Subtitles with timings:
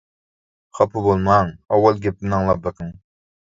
[0.73, 2.93] -خاپا بولماڭ، ئاۋۋال گېپىمنى ئاڭلاپ بېقىڭ.